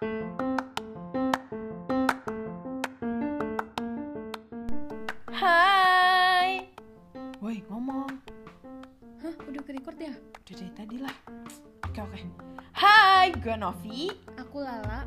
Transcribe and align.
Hai. 0.00 0.08
Woi, 7.44 7.60
ngomong. 7.68 8.08
Hah, 9.20 9.34
udah 9.44 9.60
ke 9.60 9.76
record 9.76 10.00
ya? 10.00 10.16
Udah 10.16 10.56
dari 10.56 10.72
tadi 10.72 10.96
lah. 11.04 11.12
Oke, 11.84 12.00
oke. 12.00 12.16
Hai, 12.72 13.36
gue 13.44 13.52
Novi. 13.60 14.08
Aku 14.40 14.64
Lala. 14.64 15.04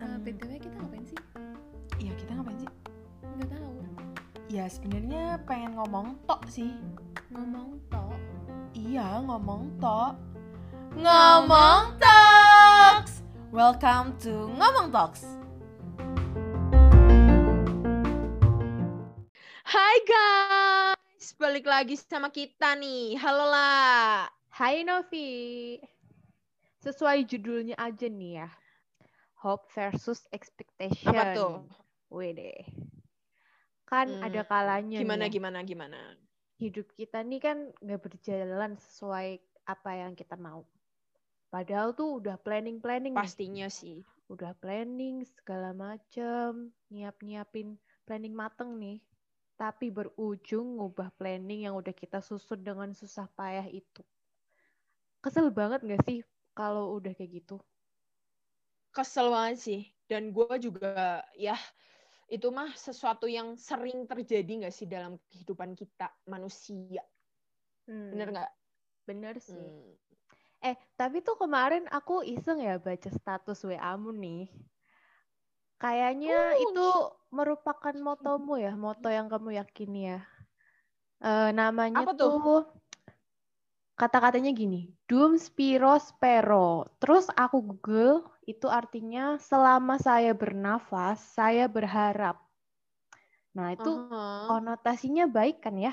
Uh, 0.00 0.16
Hmm. 0.16 0.24
BTW 0.24 0.56
kita 0.56 0.72
ngapain 0.80 1.04
sih? 1.04 1.20
Iya, 2.00 2.16
kita 2.16 2.32
ngapain 2.32 2.56
sih? 2.64 2.70
Nggak 3.36 3.60
tahu. 3.60 3.84
Ya, 4.48 4.72
sebenarnya 4.72 5.36
pengen 5.44 5.76
ngomong 5.76 6.16
tok 6.24 6.48
sih. 6.48 6.72
Ngomong 7.28 7.76
tok. 7.92 8.16
Iya, 8.72 9.20
ngomong 9.20 9.76
tok. 9.76 10.16
Ngomong. 10.96 11.97
Welcome 13.58 14.14
to 14.22 14.54
Ngomong 14.54 14.94
Talks. 14.94 15.26
Hai 19.66 19.96
guys, 20.06 21.34
balik 21.34 21.66
lagi 21.66 21.98
sama 21.98 22.30
kita 22.30 22.78
nih. 22.78 23.18
Halo 23.18 23.50
lah. 23.50 24.30
Hai 24.54 24.86
Novi. 24.86 25.74
Sesuai 26.86 27.26
judulnya 27.26 27.74
aja 27.82 28.06
nih 28.06 28.46
ya. 28.46 28.48
Hope 29.42 29.66
versus 29.74 30.22
expectation. 30.30 31.10
Apa 31.10 31.34
tuh? 31.34 31.66
Wede. 32.14 32.62
Kan 33.90 34.06
Hmm, 34.06 34.22
ada 34.22 34.46
kalanya 34.46 35.02
Gimana 35.02 35.26
nih 35.26 35.34
ya, 35.34 35.34
gimana 35.34 35.58
gimana? 35.66 36.00
hidup 36.62 36.94
kita 36.94 37.26
nih 37.26 37.42
kan 37.42 37.74
nggak 37.82 38.06
berjalan 38.06 38.78
sesuai 38.78 39.42
apa 39.66 39.90
yang 39.98 40.14
kita 40.14 40.38
mau. 40.38 40.62
Padahal 41.54 41.88
tuh 41.98 42.08
udah 42.20 42.36
planning-planning 42.44 43.16
nih. 43.24 43.34
Pastinya 43.36 43.68
sih. 43.78 43.98
Udah 44.32 44.52
planning 44.62 45.16
segala 45.34 45.70
macem. 45.84 46.72
Nyiap-nyiapin 46.92 47.68
planning 48.06 48.34
mateng 48.42 48.70
nih. 48.82 48.98
Tapi 49.60 49.86
berujung 49.96 50.66
ngubah 50.78 51.10
planning 51.18 51.60
yang 51.66 51.74
udah 51.80 51.94
kita 52.02 52.18
susun 52.28 52.60
dengan 52.68 52.90
susah 53.00 53.26
payah 53.38 53.68
itu. 53.80 54.02
Kesel 55.24 55.46
banget 55.58 55.80
gak 55.90 56.02
sih 56.06 56.18
kalau 56.58 56.84
udah 56.98 57.12
kayak 57.16 57.32
gitu? 57.42 57.56
Kesel 58.96 59.26
banget 59.34 59.56
sih. 59.66 59.80
Dan 60.10 60.22
gue 60.36 60.54
juga 60.60 61.24
ya 61.36 61.56
itu 62.28 62.48
mah 62.52 62.70
sesuatu 62.86 63.26
yang 63.36 63.48
sering 63.68 64.04
terjadi 64.10 64.52
nggak 64.64 64.74
sih 64.78 64.86
dalam 64.94 65.12
kehidupan 65.28 65.70
kita 65.80 66.06
manusia. 66.32 67.02
Hmm, 67.86 68.12
Bener 68.12 68.28
nggak? 68.32 68.50
Bener 69.08 69.36
sih. 69.40 69.68
Hmm. 69.68 69.96
Eh, 70.62 70.74
tapi 70.98 71.22
tuh 71.22 71.38
kemarin 71.38 71.86
aku 71.86 72.26
iseng 72.26 72.58
ya 72.58 72.74
baca 72.82 73.10
status 73.10 73.58
WA-mu 73.68 74.10
nih. 74.10 74.50
Kayaknya 75.82 76.34
Oh, 76.34 76.52
itu 76.64 76.80
merupakan 77.36 77.94
motomu 78.06 78.58
ya, 78.58 78.74
moto 78.74 79.06
yang 79.10 79.26
kamu 79.30 79.50
yakini 79.62 80.00
ya. 80.10 80.18
Eh, 81.22 81.50
namanya 81.54 82.04
Apa 82.04 82.12
tuh? 82.18 82.32
tuh 82.42 82.66
kata-katanya 84.00 84.50
gini, 84.60 84.80
Dum 85.10 85.36
Spiro 85.46 85.94
Spero. 85.98 86.86
Terus 87.02 87.26
aku 87.34 87.58
Google, 87.68 88.16
itu 88.46 88.66
artinya 88.70 89.36
selama 89.48 89.94
saya 89.98 90.32
bernafas, 90.32 91.18
saya 91.36 91.66
berharap. 91.76 92.36
Nah, 93.56 93.68
itu 93.76 93.90
Aha. 93.90 94.24
konotasinya 94.46 95.24
baik 95.36 95.56
kan 95.64 95.74
ya? 95.86 95.92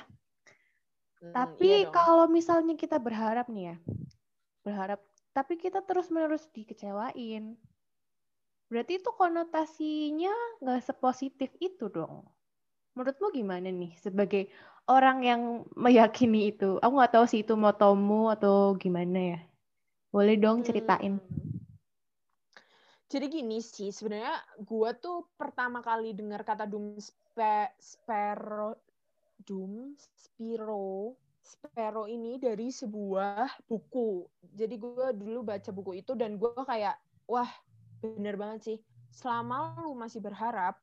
Hmm, 1.21 1.35
Tapi 1.35 1.65
iya 1.65 1.77
dong. 1.79 1.95
kalau 1.95 2.25
misalnya 2.37 2.73
kita 2.79 2.97
berharap 3.05 3.45
nih 3.51 3.63
ya, 3.71 3.75
berharap, 4.65 4.97
tapi 5.29 5.61
kita 5.61 5.85
terus-menerus 5.85 6.49
dikecewain. 6.49 7.53
Berarti 8.65 8.97
itu 8.97 9.13
konotasinya 9.13 10.33
nggak 10.65 10.81
sepositif 10.81 11.53
itu 11.61 11.85
dong. 11.93 12.25
Menurutmu 12.97 13.29
gimana 13.29 13.69
nih 13.69 13.93
sebagai 14.01 14.49
orang 14.89 15.21
yang 15.21 15.41
meyakini 15.77 16.49
itu? 16.49 16.81
Aku 16.81 16.97
nggak 16.97 17.13
tahu 17.13 17.25
sih 17.29 17.45
itu 17.45 17.53
motomu 17.53 18.33
atau 18.33 18.73
gimana 18.73 19.37
ya. 19.37 19.39
Boleh 20.09 20.35
dong 20.41 20.65
ceritain. 20.65 21.21
Hmm. 21.21 21.45
Jadi 23.05 23.25
gini 23.29 23.61
sih, 23.61 23.93
sebenarnya 23.93 24.33
gua 24.65 24.97
tuh 24.97 25.29
pertama 25.37 25.85
kali 25.85 26.17
dengar 26.17 26.41
kata 26.41 26.65
doom 26.65 26.97
spe, 26.97 27.77
spero, 27.77 28.73
doom 29.45 29.93
spiro, 30.17 31.13
spero 31.45 32.09
ini 32.09 32.41
dari 32.41 32.73
sebuah 32.73 33.63
buku. 33.69 34.25
Jadi 34.41 34.75
gua 34.81 35.13
dulu 35.13 35.45
baca 35.45 35.69
buku 35.71 36.01
itu 36.01 36.17
dan 36.17 36.35
gua 36.41 36.65
kayak, 36.65 36.97
wah 37.29 37.49
bener 38.01 38.35
banget 38.35 38.59
sih. 38.65 38.77
Selama 39.13 39.77
lu 39.85 39.93
masih 39.95 40.19
berharap, 40.19 40.81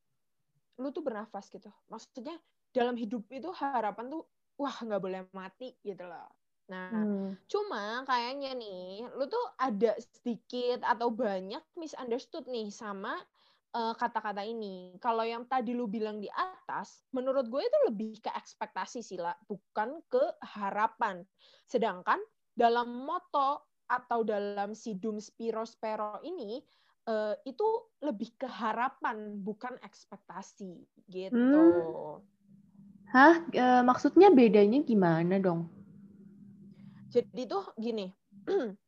lu 0.81 0.89
tuh 0.95 1.05
bernafas 1.05 1.49
gitu. 1.53 1.69
Maksudnya 1.93 2.39
dalam 2.73 2.97
hidup 2.97 3.29
itu 3.33 3.51
harapan 3.53 4.09
tuh, 4.13 4.25
wah 4.57 4.77
nggak 4.81 5.03
boleh 5.03 5.21
mati 5.37 5.77
gitu 5.85 6.05
loh. 6.07 6.31
Nah, 6.73 6.91
Hmm. 6.93 7.37
Cuma 7.51 8.01
kayaknya 8.09 8.57
nih, 8.57 9.05
lu 9.19 9.29
tuh 9.29 9.45
ada 9.61 9.93
sedikit 10.01 10.81
atau 10.85 11.13
banyak 11.13 11.61
misunderstood 11.77 12.49
nih 12.49 12.73
sama 12.73 13.21
eh, 13.73 13.95
kata-kata 13.97 14.45
ini. 14.45 14.97
Kalau 15.01 15.25
yang 15.25 15.49
tadi 15.49 15.73
lu 15.73 15.89
bilang 15.89 16.21
di 16.21 16.29
atas, 16.29 17.03
menurut 17.13 17.49
gue 17.49 17.63
itu 17.65 17.79
lebih 17.89 18.21
ke 18.21 18.31
ekspektasi 18.33 19.01
sih 19.01 19.19
lah, 19.19 19.35
bukan 19.49 20.01
ke 20.07 20.23
harapan. 20.57 21.25
Sedangkan 21.67 22.21
dalam 22.53 22.93
moto 23.05 23.65
atau 23.89 24.25
dalam 24.25 24.77
si 24.77 24.97
Dum 24.97 25.21
Spiro 25.21 25.65
Spero 25.65 26.21
ini, 26.25 26.61
eh, 27.09 27.35
itu 27.49 27.69
lebih 28.05 28.37
ke 28.37 28.49
harapan, 28.49 29.41
bukan 29.41 29.77
ekspektasi 29.81 30.73
gitu. 31.09 31.37
Hmm. 31.37 32.21
Hah? 33.13 33.45
Eh, 33.53 33.83
maksudnya 33.85 34.33
bedanya 34.33 34.81
gimana 34.81 35.37
dong? 35.37 35.69
Jadi 37.13 37.45
tuh 37.45 37.69
gini, 37.77 38.09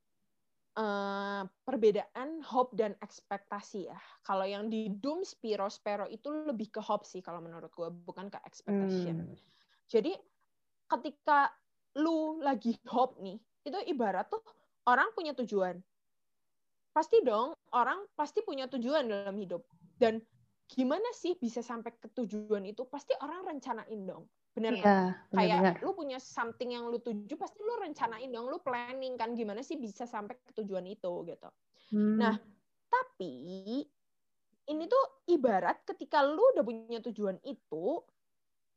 eh, 0.74 1.42
perbedaan 1.66 2.42
hope 2.42 2.74
dan 2.74 2.98
ekspektasi 2.98 3.90
ya. 3.90 3.98
Kalau 4.26 4.46
yang 4.46 4.66
di 4.68 4.90
Doom 4.90 5.22
Spiro 5.22 5.70
Spero 5.70 6.06
itu 6.10 6.30
lebih 6.30 6.74
ke 6.74 6.80
hope 6.82 7.06
sih 7.06 7.22
kalau 7.22 7.38
menurut 7.42 7.70
gue, 7.72 7.88
bukan 7.90 8.30
ke 8.30 8.38
expectation. 8.46 9.30
Hmm. 9.30 9.36
Jadi 9.86 10.12
ketika 10.90 11.50
lu 11.98 12.42
lagi 12.42 12.74
hope 12.90 13.18
nih, 13.22 13.38
itu 13.64 13.78
ibarat 13.88 14.28
tuh 14.28 14.42
orang 14.90 15.10
punya 15.16 15.32
tujuan. 15.38 15.80
Pasti 16.94 17.22
dong, 17.26 17.58
orang 17.74 18.06
pasti 18.14 18.42
punya 18.42 18.70
tujuan 18.70 19.06
dalam 19.10 19.34
hidup. 19.34 19.66
Dan 19.98 20.22
gimana 20.68 21.08
sih 21.12 21.36
bisa 21.36 21.60
sampai 21.60 21.94
ke 21.98 22.08
tujuan 22.12 22.64
itu? 22.64 22.84
Pasti 22.88 23.12
orang 23.20 23.44
rencanain 23.44 24.00
dong. 24.04 24.24
Bener 24.54 24.78
nggak? 24.78 24.86
Iya, 24.86 25.04
kayak 25.34 25.58
benar-benar. 25.58 25.74
lu 25.82 25.90
punya 25.92 26.18
something 26.22 26.70
yang 26.70 26.86
lu 26.86 27.02
tuju 27.02 27.34
pasti 27.34 27.58
lu 27.58 27.74
rencanain 27.74 28.30
dong 28.30 28.46
lu 28.46 28.62
planning 28.62 29.18
kan 29.18 29.34
gimana 29.34 29.66
sih 29.66 29.74
bisa 29.74 30.06
sampai 30.06 30.38
ke 30.38 30.50
tujuan 30.62 30.86
itu 30.86 31.10
gitu 31.26 31.50
Hmm. 31.92 32.16
nah 32.16 32.34
tapi 32.88 33.84
ini 34.64 34.84
tuh 34.88 35.04
ibarat 35.28 35.84
ketika 35.84 36.24
lu 36.24 36.40
udah 36.56 36.64
punya 36.64 36.98
tujuan 37.04 37.36
itu 37.44 38.00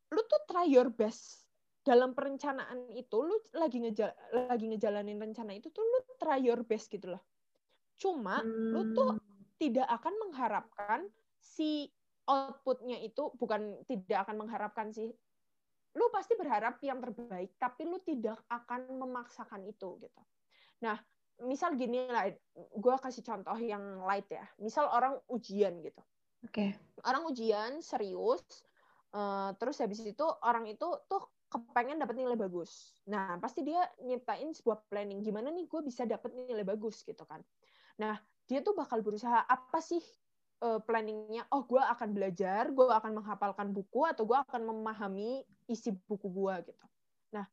lu 0.08 0.22
tuh 0.28 0.42
try 0.46 0.68
your 0.68 0.92
best 0.92 1.48
dalam 1.82 2.12
perencanaan 2.12 2.92
itu 2.92 3.16
lu 3.24 3.38
lagi 3.56 3.80
ngejal 3.80 4.12
lagi 4.50 4.66
ngejalanin 4.68 5.18
rencana 5.18 5.56
itu 5.56 5.72
tuh 5.72 5.82
lu 5.82 6.00
try 6.20 6.42
your 6.42 6.62
best 6.68 6.92
gitu 6.92 7.16
loh 7.16 7.24
cuma 7.96 8.42
lu 8.44 8.92
tuh 8.92 9.16
Hmm. 9.16 9.24
tidak 9.58 9.88
akan 9.90 10.14
mengharapkan 10.28 11.00
si 11.48 11.88
outputnya 12.28 13.00
itu 13.00 13.32
bukan 13.40 13.80
tidak 13.88 14.28
akan 14.28 14.44
mengharapkan 14.44 14.92
sih. 14.92 15.16
Lu 15.96 16.12
pasti 16.12 16.36
berharap 16.36 16.78
yang 16.84 17.00
terbaik 17.00 17.56
tapi 17.56 17.88
lu 17.88 18.04
tidak 18.04 18.38
akan 18.52 18.92
memaksakan 19.00 19.64
itu 19.64 19.96
gitu. 20.04 20.22
Nah 20.84 21.00
misal 21.48 21.78
gini 21.80 22.04
lah 22.10 22.28
gue 22.54 22.96
kasih 23.00 23.24
contoh 23.24 23.56
yang 23.56 24.04
light 24.04 24.28
ya. 24.28 24.44
Misal 24.60 24.92
orang 24.92 25.16
ujian 25.32 25.80
gitu. 25.80 26.04
Oke. 26.46 26.70
orang 27.02 27.26
ujian 27.26 27.82
serius 27.82 28.46
eh, 29.10 29.50
terus 29.58 29.82
habis 29.82 30.06
itu 30.06 30.26
orang 30.46 30.70
itu 30.70 30.86
tuh 31.10 31.34
kepengen 31.48 31.98
dapat 31.98 32.20
nilai 32.20 32.36
bagus. 32.36 33.00
Nah 33.08 33.40
pasti 33.40 33.64
dia 33.64 33.82
nyiptain 34.04 34.52
sebuah 34.52 34.86
planning 34.92 35.24
gimana 35.24 35.48
nih 35.50 35.66
gue 35.66 35.82
bisa 35.82 36.04
dapat 36.04 36.36
nilai 36.36 36.68
bagus 36.68 37.02
gitu 37.08 37.24
kan. 37.24 37.40
Nah 37.98 38.20
dia 38.48 38.60
tuh 38.62 38.76
bakal 38.76 39.00
berusaha 39.02 39.44
apa 39.48 39.80
sih 39.80 40.04
eh, 40.64 40.80
planningnya 40.84 41.46
oh 41.54 41.64
gue 41.66 41.80
akan 41.82 42.10
belajar 42.14 42.70
gue 42.74 42.86
akan 42.86 43.22
menghafalkan 43.22 43.70
buku 43.74 44.06
atau 44.10 44.26
gue 44.26 44.38
akan 44.38 44.62
memahami 44.66 45.46
isi 45.70 45.94
buku 46.06 46.28
gue 46.30 46.56
gitu. 46.72 46.86
Nah 47.34 47.46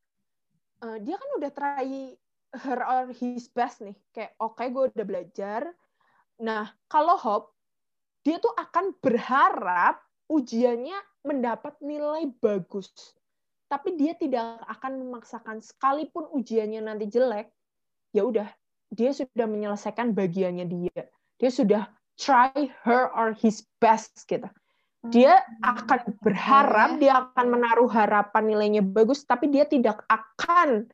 eh, 0.84 0.98
dia 1.04 1.16
kan 1.18 1.30
udah 1.40 1.50
try 1.52 2.16
her 2.54 2.80
or 2.86 3.10
his 3.10 3.50
best 3.50 3.82
nih 3.82 3.96
kayak 4.14 4.32
oke 4.38 4.62
gue 4.62 4.84
udah 4.94 5.06
belajar. 5.06 5.62
Nah 6.40 6.70
kalau 6.88 7.18
hope 7.18 7.52
dia 8.24 8.40
tuh 8.40 8.52
akan 8.56 8.96
berharap 9.04 10.00
ujiannya 10.32 10.96
mendapat 11.24 11.76
nilai 11.84 12.28
bagus. 12.40 12.88
Tapi 13.68 13.96
dia 13.96 14.14
tidak 14.16 14.60
akan 14.68 15.02
memaksakan 15.02 15.58
sekalipun 15.60 16.28
ujiannya 16.32 16.84
nanti 16.84 17.08
jelek 17.10 17.50
ya 18.14 18.22
udah 18.22 18.46
dia 18.94 19.10
sudah 19.10 19.50
menyelesaikan 19.50 20.14
bagiannya 20.14 20.66
dia. 20.70 21.10
Dia 21.36 21.50
sudah 21.50 21.90
try 22.18 22.50
her 22.86 23.10
or 23.10 23.34
his 23.34 23.66
best 23.82 24.26
gitu. 24.26 24.46
Dia 25.04 25.44
Hmm. 25.44 25.76
akan 25.76 26.00
berharap, 26.24 26.96
dia 26.96 27.28
akan 27.28 27.46
menaruh 27.52 27.90
harapan 27.92 28.44
nilainya 28.48 28.80
bagus, 28.80 29.28
tapi 29.28 29.52
dia 29.52 29.68
tidak 29.68 30.00
akan 30.08 30.88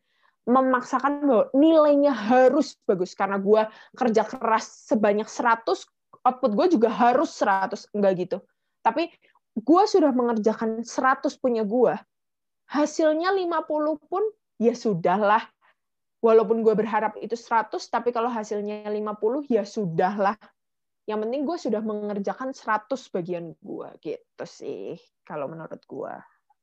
memaksakan 0.50 1.22
bahwa 1.22 1.46
nilainya 1.54 2.10
harus 2.10 2.74
bagus. 2.90 3.14
Karena 3.14 3.38
gue 3.38 3.62
kerja 3.94 4.26
keras 4.26 4.90
sebanyak 4.90 5.30
100 5.30 5.86
output 6.26 6.52
gue 6.58 6.66
juga 6.74 6.90
harus 6.90 7.30
100 7.38 7.86
enggak 7.94 8.12
gitu. 8.26 8.38
Tapi 8.82 9.14
gue 9.54 9.82
sudah 9.86 10.10
mengerjakan 10.10 10.82
100 10.82 11.38
punya 11.38 11.62
gue 11.62 11.94
hasilnya 12.66 13.30
50 13.30 13.94
pun 14.10 14.26
ya 14.58 14.74
sudahlah. 14.74 15.46
Walaupun 16.20 16.60
gue 16.66 16.74
berharap 16.76 17.16
itu 17.22 17.38
100 17.38 17.86
tapi 17.88 18.10
kalau 18.10 18.28
hasilnya 18.28 18.84
50 18.90 19.46
ya 19.46 19.62
sudahlah 19.62 20.34
yang 21.10 21.18
penting 21.26 21.42
gue 21.42 21.58
sudah 21.58 21.82
mengerjakan 21.82 22.54
100 22.54 22.86
bagian 23.10 23.58
gue 23.58 23.88
gitu 23.98 24.44
sih 24.46 24.94
kalau 25.26 25.50
menurut 25.50 25.82
gue 25.90 26.14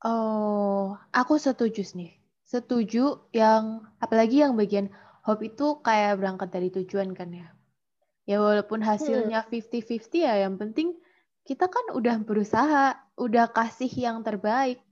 Oh, 0.06 0.94
aku 1.10 1.42
setuju 1.42 1.82
nih. 1.98 2.14
Setuju 2.46 3.34
yang 3.34 3.82
apalagi 3.98 4.46
yang 4.46 4.54
bagian 4.54 4.94
hope 5.26 5.42
itu 5.42 5.82
kayak 5.82 6.22
berangkat 6.22 6.54
dari 6.54 6.70
tujuan 6.70 7.18
kan 7.18 7.34
ya. 7.34 7.50
Ya 8.30 8.38
walaupun 8.38 8.86
hasilnya 8.86 9.50
50-50 9.50 10.22
ya 10.22 10.46
yang 10.46 10.62
penting 10.62 10.94
kita 11.50 11.66
kan 11.66 11.98
udah 11.98 12.22
berusaha, 12.22 12.94
udah 13.18 13.50
kasih 13.50 13.90
yang 13.90 14.22
terbaik. 14.22 14.86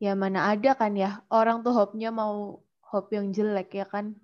Ya 0.00 0.16
mana 0.16 0.48
ada 0.48 0.72
kan 0.72 0.96
ya 0.96 1.20
orang 1.28 1.60
tuh 1.60 1.76
hope-nya 1.76 2.08
mau 2.08 2.64
hope 2.80 3.12
yang 3.12 3.36
jelek 3.36 3.84
ya 3.84 3.84
kan. 3.84 4.16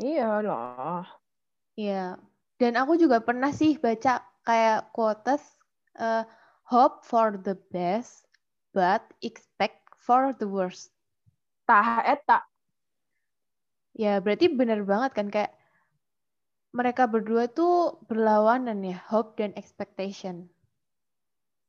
iya 0.00 0.40
lah 0.40 1.04
Iya. 1.76 2.16
Dan 2.56 2.72
aku 2.74 2.96
juga 2.96 3.20
pernah 3.20 3.52
sih 3.52 3.76
baca 3.76 4.24
kayak 4.42 4.92
quotes 4.96 5.42
eh, 6.00 6.24
hope 6.66 7.04
for 7.04 7.36
the 7.36 7.52
best 7.68 8.24
but 8.72 9.04
expect 9.20 9.84
for 10.00 10.32
the 10.36 10.48
worst. 10.48 10.92
tah 11.66 12.00
eta 12.06 12.46
Ya, 13.96 14.20
berarti 14.20 14.52
benar 14.52 14.84
banget 14.84 15.16
kan 15.16 15.28
kayak 15.32 15.56
mereka 16.76 17.08
berdua 17.08 17.48
tuh 17.48 17.96
berlawanan 18.04 18.84
ya, 18.84 19.00
hope 19.08 19.40
dan 19.40 19.56
expectation. 19.56 20.52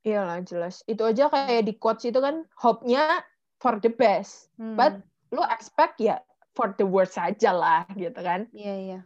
iyalah 0.04 0.40
jelas 0.44 0.84
itu 0.88 1.04
aja 1.04 1.28
kayak 1.28 1.68
di 1.68 1.76
quotes 1.76 2.08
itu 2.08 2.20
kan 2.24 2.48
hope-nya 2.56 3.24
for 3.60 3.76
the 3.84 3.92
best 3.92 4.48
Hmm, 4.56 4.80
But- 4.80 5.04
lu 5.36 5.44
expect 5.52 6.00
ya 6.00 6.24
for 6.56 6.72
the 6.80 6.88
worst 6.88 7.20
saja 7.20 7.52
lah 7.52 7.84
gitu 7.92 8.16
kan 8.24 8.48
Iya, 8.56 8.76
iya. 8.80 9.00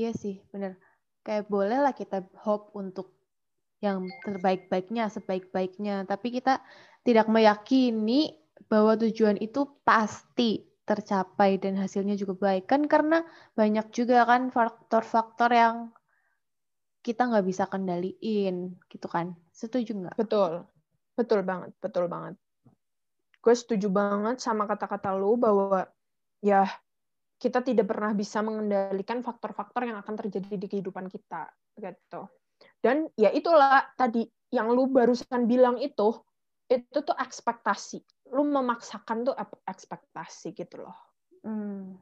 Iya 0.00 0.10
sih, 0.16 0.36
benar. 0.48 0.72
Kayak 1.20 1.44
boleh 1.52 1.78
lah 1.84 1.92
kita 1.92 2.24
hope 2.40 2.72
untuk 2.72 3.12
yang 3.84 4.08
terbaik-baiknya, 4.24 5.12
sebaik-baiknya. 5.12 6.08
Tapi 6.08 6.28
kita 6.40 6.64
tidak 7.04 7.28
meyakini 7.28 8.32
bahwa 8.72 8.96
tujuan 8.96 9.36
itu 9.36 9.68
pasti 9.84 10.64
tercapai 10.88 11.60
dan 11.60 11.76
hasilnya 11.76 12.16
juga 12.16 12.34
baik. 12.40 12.64
Kan 12.72 12.88
karena 12.88 13.20
banyak 13.52 13.92
juga 13.92 14.24
kan 14.24 14.48
faktor-faktor 14.48 15.50
yang 15.52 15.76
kita 17.04 17.28
nggak 17.28 17.46
bisa 17.48 17.64
kendaliin, 17.68 18.80
gitu 18.88 19.06
kan. 19.08 19.36
Setuju 19.52 19.92
nggak? 20.00 20.16
betul 20.16 20.64
betul 21.20 21.44
banget 21.44 21.70
betul 21.84 22.08
banget 22.08 22.34
gue 23.40 23.54
setuju 23.56 23.88
banget 23.92 24.40
sama 24.40 24.64
kata-kata 24.64 25.16
lu 25.16 25.36
bahwa 25.36 25.88
ya 26.40 26.64
kita 27.40 27.64
tidak 27.64 27.88
pernah 27.88 28.12
bisa 28.12 28.44
mengendalikan 28.44 29.24
faktor-faktor 29.24 29.88
yang 29.88 29.96
akan 29.96 30.14
terjadi 30.20 30.54
di 30.60 30.66
kehidupan 30.68 31.08
kita 31.08 31.48
gitu 31.80 32.28
dan 32.84 33.08
ya 33.16 33.32
itulah 33.32 33.88
tadi 33.96 34.28
yang 34.52 34.68
lu 34.70 34.86
barusan 34.92 35.48
bilang 35.48 35.80
itu 35.80 36.12
itu 36.68 36.98
tuh 37.00 37.16
ekspektasi 37.16 38.04
lu 38.36 38.44
memaksakan 38.44 39.24
tuh 39.24 39.34
ekspektasi 39.66 40.52
gitu 40.52 40.84
loh 40.84 41.10
Hmm. 41.40 41.96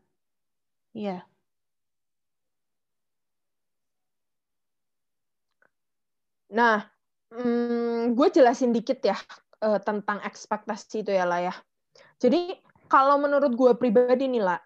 Iya. 0.95 1.23
Nah, 6.49 6.81
hmm, 7.31 8.17
gue 8.17 8.29
jelasin 8.35 8.73
dikit 8.73 8.99
ya 9.05 9.17
eh, 9.63 9.81
tentang 9.85 10.19
ekspektasi 10.25 11.05
itu 11.07 11.13
ya 11.13 11.25
lah 11.29 11.41
ya. 11.45 11.55
Jadi 12.19 12.59
kalau 12.89 13.21
menurut 13.21 13.53
gue 13.55 13.73
pribadi 13.79 14.27
nih 14.27 14.43
lah, 14.43 14.59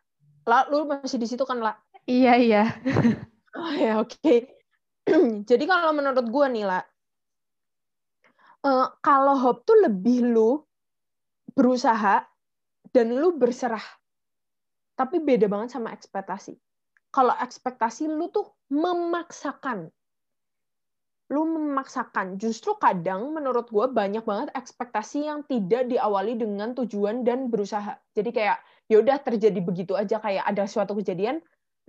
lah 0.47 0.67
lu 0.71 0.87
masih 0.89 1.19
di 1.19 1.27
situ 1.31 1.45
kan 1.47 1.63
lah? 1.63 1.75
Iya, 2.07 2.35
iya. 2.39 2.65
Oh 3.53 3.73
ya 3.77 4.01
oke. 4.01 4.35
Jadi 5.51 5.65
kalau 5.69 5.93
menurut 5.93 6.25
gue 6.25 6.47
nih 6.57 6.65
lah, 6.65 6.83
eh, 8.65 8.87
kalau 9.05 9.35
hope 9.39 9.63
tuh 9.69 9.77
lebih 9.87 10.25
lu 10.25 10.63
berusaha 11.53 12.25
dan 12.91 13.07
lu 13.13 13.37
berserah. 13.37 13.85
Tapi 14.97 15.21
beda 15.21 15.49
banget 15.53 15.77
sama 15.77 15.93
ekspektasi. 15.93 16.57
Kalau 17.13 17.37
ekspektasi 17.37 18.09
lu 18.09 18.33
tuh 18.33 18.57
memaksakan. 18.73 19.93
Lu 21.33 21.49
memaksakan. 21.49 22.37
Justru 22.37 22.77
kadang 22.77 23.33
menurut 23.33 23.73
gue 23.73 23.89
banyak 23.89 24.21
banget 24.21 24.53
ekspektasi 24.53 25.25
yang 25.33 25.41
tidak 25.49 25.89
diawali 25.89 26.37
dengan 26.37 26.77
tujuan 26.77 27.25
dan 27.25 27.49
berusaha. 27.49 27.97
Jadi 28.13 28.31
kayak 28.37 28.61
ya 28.93 29.01
udah 29.01 29.17
terjadi 29.25 29.57
begitu 29.65 29.97
aja 29.97 30.21
kayak 30.21 30.45
ada 30.45 30.69
suatu 30.69 30.93
kejadian 30.93 31.41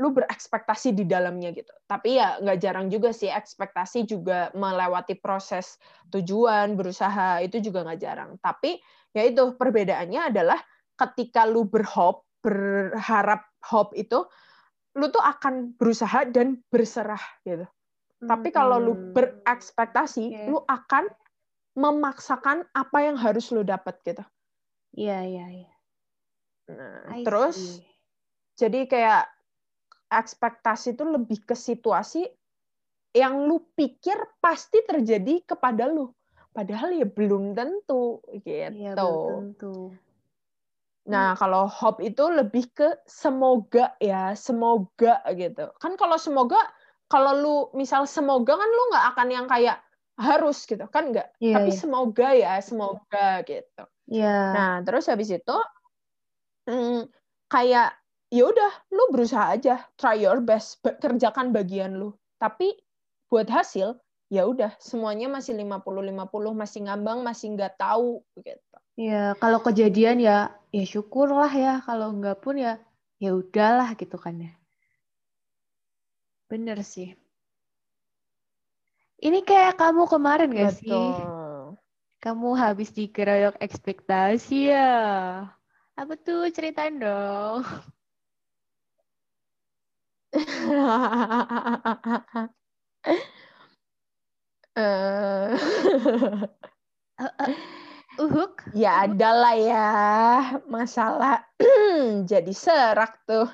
lu 0.02 0.10
berekspektasi 0.10 0.98
di 0.98 1.06
dalamnya 1.06 1.54
gitu. 1.54 1.70
Tapi 1.86 2.18
ya 2.18 2.42
nggak 2.42 2.60
jarang 2.64 2.88
juga 2.90 3.14
sih 3.14 3.30
ekspektasi 3.30 4.10
juga 4.10 4.50
melewati 4.58 5.20
proses 5.22 5.78
tujuan, 6.10 6.74
berusaha 6.74 7.44
itu 7.46 7.62
juga 7.62 7.86
nggak 7.86 8.02
jarang. 8.02 8.32
Tapi 8.42 8.82
ya 9.14 9.22
itu 9.28 9.54
perbedaannya 9.54 10.34
adalah 10.34 10.58
ketika 10.98 11.46
lu 11.46 11.70
berhope, 11.70 12.26
berharap 12.42 13.46
hope 13.70 13.94
itu, 13.94 14.26
lu 14.98 15.06
tuh 15.14 15.22
akan 15.22 15.78
berusaha 15.78 16.26
dan 16.32 16.58
berserah 16.74 17.22
gitu. 17.46 17.70
Tapi 18.30 18.50
kalau 18.50 18.78
lu 18.80 18.94
Hmm. 18.94 19.12
berekspektasi, 19.16 20.26
Oke. 20.32 20.46
lu 20.50 20.60
akan 20.66 21.10
memaksakan 21.74 22.70
apa 22.74 22.98
yang 23.02 23.18
harus 23.18 23.50
lu 23.50 23.66
dapat 23.66 23.98
gitu. 24.06 24.24
Iya, 24.94 25.26
iya, 25.26 25.46
iya. 25.50 25.72
Nah, 26.70 27.10
I 27.12 27.26
terus 27.26 27.82
see. 27.82 27.86
jadi 28.56 28.86
kayak 28.86 29.24
ekspektasi 30.14 30.94
itu 30.94 31.04
lebih 31.04 31.42
ke 31.44 31.58
situasi 31.58 32.30
yang 33.14 33.50
lu 33.50 33.62
pikir 33.74 34.16
pasti 34.38 34.86
terjadi 34.86 35.44
kepada 35.44 35.90
lu. 35.90 36.14
Padahal 36.54 36.94
ya 36.94 37.10
belum 37.10 37.58
tentu 37.58 38.22
gitu. 38.46 38.78
Iya, 38.78 38.94
belum 38.94 39.26
tentu. 39.58 39.98
Nah, 41.04 41.36
kalau 41.36 41.68
hope 41.68 42.00
itu 42.00 42.24
lebih 42.32 42.72
ke 42.72 42.96
semoga 43.04 43.92
ya, 44.00 44.32
semoga 44.40 45.20
gitu. 45.36 45.68
Kan 45.82 46.00
kalau 46.00 46.16
semoga, 46.16 46.56
kalau 47.14 47.32
lu 47.38 47.58
misal 47.78 48.10
semoga 48.10 48.58
kan 48.58 48.66
lu 48.66 48.84
nggak 48.90 49.06
akan 49.14 49.28
yang 49.30 49.46
kayak 49.46 49.78
harus 50.18 50.66
gitu, 50.66 50.82
kan 50.90 51.14
nggak. 51.14 51.30
Iya, 51.38 51.62
Tapi 51.62 51.70
iya. 51.70 51.78
semoga 51.78 52.28
ya, 52.34 52.54
semoga 52.66 53.28
gitu. 53.46 53.84
Iya. 54.10 54.38
Nah, 54.50 54.74
terus 54.82 55.06
habis 55.06 55.30
itu 55.30 55.58
hmm, 56.66 57.06
kayak 57.54 57.94
ya 58.34 58.44
udah 58.50 58.72
lu 58.90 59.14
berusaha 59.14 59.54
aja, 59.54 59.86
try 59.94 60.18
your 60.18 60.42
best, 60.42 60.82
be- 60.82 60.98
kerjakan 60.98 61.54
bagian 61.54 62.02
lu. 62.02 62.18
Tapi 62.42 62.74
buat 63.30 63.46
hasil 63.46 63.94
ya 64.34 64.50
udah 64.50 64.74
semuanya 64.82 65.30
masih 65.30 65.54
50-50, 65.54 66.58
masih 66.58 66.90
ngambang, 66.90 67.22
masih 67.22 67.54
nggak 67.54 67.78
tahu 67.78 68.26
gitu. 68.42 68.78
Iya, 68.98 69.38
kalau 69.38 69.62
kejadian 69.62 70.18
ya 70.18 70.54
ya 70.74 70.86
syukurlah 70.86 71.50
ya, 71.54 71.82
kalau 71.86 72.10
enggak 72.10 72.42
pun 72.42 72.58
ya 72.58 72.82
ya 73.22 73.38
udahlah 73.38 73.94
gitu 73.94 74.18
kan 74.18 74.38
ya. 74.42 74.54
Bener 76.54 76.86
sih. 76.86 77.18
Ini 79.26 79.42
kayak 79.42 79.82
kamu 79.82 80.06
kemarin 80.06 80.54
gak 80.54 80.78
sih? 80.78 80.86
Betul. 80.86 81.82
Kamu 82.22 82.54
habis 82.54 82.94
dikeroyok 82.94 83.58
ekspektasi 83.58 84.70
ya. 84.70 85.50
Apa 85.98 86.14
tuh 86.14 86.54
ceritain 86.54 87.02
dong. 87.02 87.66
Eh, 94.74 95.54
Uhuk. 98.18 98.66
ya 98.74 99.06
ada 99.06 99.30
lah 99.30 99.54
ya 99.54 99.90
masalah 100.66 101.46
jadi 102.30 102.50
serak 102.50 103.22
tuh 103.30 103.46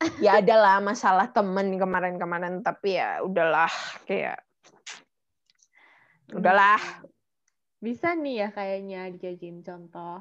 ya 0.24 0.40
ada 0.40 0.56
lah 0.56 0.76
masalah 0.80 1.28
temen 1.28 1.76
kemarin-kemarin 1.76 2.64
tapi 2.64 2.96
ya 2.96 3.20
udahlah 3.20 3.70
kayak 4.08 4.40
udahlah 6.32 6.80
Bisa 7.80 8.12
nih 8.12 8.44
ya 8.44 8.48
kayaknya 8.52 9.08
dijadiin 9.08 9.64
contoh. 9.64 10.20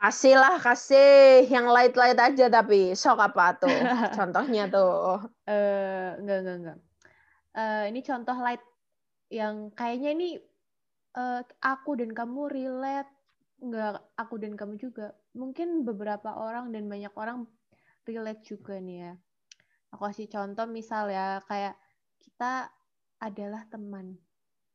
Kasih 0.00 0.40
lah, 0.40 0.56
kasih 0.56 1.44
yang 1.52 1.68
light-light 1.68 2.16
aja 2.16 2.48
tapi 2.48 2.96
sok 2.96 3.20
apa 3.20 3.60
tuh? 3.60 3.68
Contohnya 4.16 4.68
tuh. 4.72 5.20
Eh, 5.44 6.16
enggak, 6.16 6.38
enggak, 6.44 6.56
enggak. 6.60 6.78
Eh, 7.54 7.84
ini 7.92 8.00
contoh 8.00 8.36
light 8.40 8.64
yang 9.28 9.68
kayaknya 9.76 10.10
ini 10.16 10.28
eh, 11.12 11.40
aku 11.60 12.00
dan 12.00 12.16
kamu 12.16 12.40
relate. 12.48 13.12
Enggak, 13.60 14.00
aku 14.16 14.34
dan 14.40 14.56
kamu 14.56 14.80
juga. 14.80 15.12
Mungkin 15.36 15.84
beberapa 15.84 16.36
orang 16.36 16.72
dan 16.72 16.88
banyak 16.88 17.12
orang 17.20 17.44
relate 18.06 18.44
juga 18.44 18.76
nih 18.78 18.98
ya. 19.08 19.12
Aku 19.94 20.10
kasih 20.10 20.28
contoh 20.28 20.66
misal 20.66 21.08
ya, 21.08 21.40
kayak 21.46 21.78
kita 22.20 22.68
adalah 23.22 23.64
teman. 23.70 24.18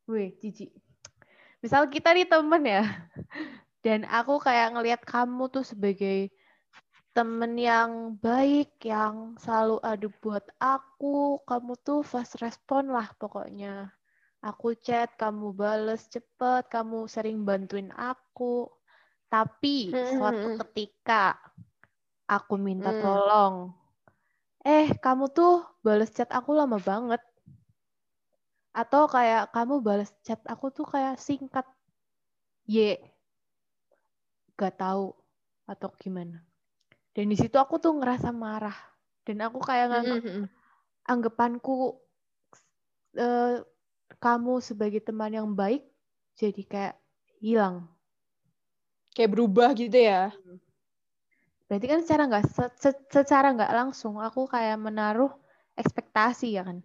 Weh, 0.10 0.34
jijik. 0.40 0.74
Misal 1.60 1.92
kita 1.92 2.16
nih 2.16 2.26
teman 2.26 2.64
ya. 2.64 2.84
Dan 3.86 4.08
aku 4.08 4.40
kayak 4.40 4.76
ngelihat 4.76 5.02
kamu 5.04 5.52
tuh 5.52 5.64
sebagai 5.64 6.32
temen 7.12 7.60
yang 7.60 8.16
baik, 8.20 8.80
yang 8.84 9.36
selalu 9.36 9.78
ada 9.84 10.08
buat 10.24 10.46
aku. 10.60 11.44
Kamu 11.44 11.74
tuh 11.84 12.00
fast 12.04 12.40
respon 12.40 12.92
lah 12.92 13.12
pokoknya. 13.20 13.92
Aku 14.40 14.72
chat, 14.80 15.20
kamu 15.20 15.52
bales 15.52 16.08
cepet, 16.08 16.72
kamu 16.72 17.12
sering 17.12 17.44
bantuin 17.44 17.92
aku. 17.92 18.72
Tapi 19.28 20.00
suatu 20.00 20.48
Hmm. 20.48 20.60
ketika 20.64 21.36
aku 22.36 22.54
minta 22.68 22.92
Hmm. 22.92 23.02
tolong, 23.02 23.56
eh 24.76 24.88
kamu 25.06 25.26
tuh 25.38 25.54
bales 25.86 26.10
chat 26.16 26.30
aku 26.38 26.52
lama 26.60 26.78
banget. 26.90 27.22
Atau 28.82 29.04
kayak 29.16 29.44
kamu 29.56 29.76
bales 29.88 30.12
chat 30.26 30.42
aku 30.54 30.66
tuh 30.78 30.86
kayak 30.94 31.16
singkat. 31.28 31.66
Y, 32.68 32.98
gak 34.60 34.74
tahu 34.82 35.06
atau 35.72 35.90
gimana. 36.02 36.38
Dan 37.16 37.26
di 37.32 37.38
situ 37.40 37.56
aku 37.64 37.76
tuh 37.84 37.94
ngerasa 38.00 38.30
marah. 38.44 38.76
Dan 39.26 39.38
aku 39.46 39.60
kayak 39.68 39.88
nganggep 39.92 40.22
Mm-mm. 40.26 40.46
anggapanku 41.12 41.74
eh, 43.26 43.56
kamu 44.24 44.54
sebagai 44.68 45.02
teman 45.08 45.32
yang 45.38 45.50
baik 45.60 45.84
jadi 46.40 46.62
kayak 46.72 46.96
hilang. 47.42 47.76
Kayak 49.16 49.32
berubah 49.34 49.70
gitu 49.82 49.98
ya. 50.10 50.34
Berarti 51.70 51.86
kan 51.86 52.02
secara 52.02 52.24
nggak 52.26 52.46
se- 52.50 52.76
se- 52.82 53.06
secara 53.14 53.54
nggak 53.54 53.72
langsung 53.78 54.18
aku 54.18 54.50
kayak 54.50 54.82
menaruh 54.82 55.30
ekspektasi 55.78 56.58
ya 56.58 56.66
kan. 56.66 56.82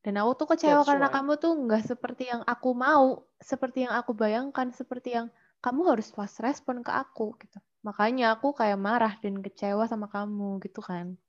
Dan 0.00 0.16
aku 0.24 0.30
tuh 0.40 0.46
kecewa 0.56 0.80
That's 0.80 0.88
karena 0.88 1.12
right. 1.12 1.16
kamu 1.20 1.32
tuh 1.36 1.52
nggak 1.68 1.82
seperti 1.84 2.32
yang 2.32 2.40
aku 2.48 2.72
mau, 2.72 3.28
seperti 3.36 3.84
yang 3.84 3.92
aku 3.92 4.16
bayangkan, 4.16 4.72
seperti 4.72 5.20
yang 5.20 5.28
kamu 5.60 5.84
harus 5.84 6.08
fast 6.16 6.40
respon 6.40 6.80
ke 6.80 6.88
aku 6.88 7.36
gitu. 7.44 7.60
Makanya 7.84 8.40
aku 8.40 8.56
kayak 8.56 8.80
marah 8.80 9.14
dan 9.20 9.44
kecewa 9.44 9.84
sama 9.84 10.08
kamu 10.08 10.64
gitu 10.64 10.80
kan. 10.80 11.20